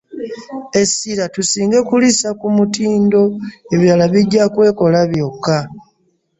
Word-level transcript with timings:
Essira 0.81 1.23
tusinge 1.35 1.79
kulissa 1.89 2.29
ku 2.39 2.47
mutindo 2.57 3.21
ebirala 3.73 4.05
bijja 4.13 4.43
kwekola 4.53 4.99
byokka. 5.11 5.57